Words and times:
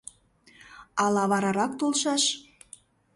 Ала 1.03 1.23
варарак 1.31 1.71
толшаш? 1.79 2.23